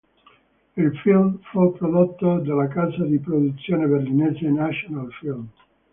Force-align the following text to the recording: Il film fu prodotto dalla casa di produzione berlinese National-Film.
Il 0.77 0.97
film 1.03 1.37
fu 1.51 1.73
prodotto 1.73 2.39
dalla 2.39 2.67
casa 2.67 3.03
di 3.05 3.19
produzione 3.19 3.85
berlinese 3.85 4.49
National-Film. 4.49 5.47